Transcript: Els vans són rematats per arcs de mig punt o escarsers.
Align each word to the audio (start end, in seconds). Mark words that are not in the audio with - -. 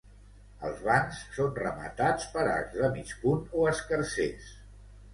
Els 0.69 0.79
vans 0.87 1.19
són 1.35 1.53
rematats 1.59 2.27
per 2.33 2.47
arcs 2.57 2.81
de 2.83 2.93
mig 2.99 3.15
punt 3.27 3.49
o 3.61 3.71
escarsers. 3.77 4.53